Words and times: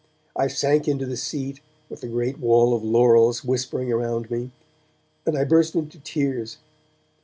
I 0.35 0.47
sank 0.47 0.87
into 0.87 1.05
the 1.05 1.15
seat, 1.15 1.59
with 1.87 2.01
the 2.01 2.07
great 2.07 2.39
wall 2.39 2.73
of 2.75 2.83
laurels 2.83 3.43
whispering 3.43 3.93
around 3.93 4.31
me, 4.31 4.49
and 5.27 5.37
I 5.37 5.43
burst 5.43 5.75
into 5.75 5.99
tears. 5.99 6.57